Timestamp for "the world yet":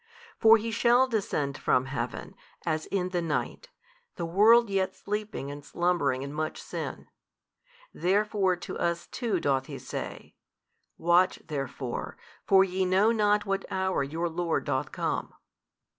4.15-4.95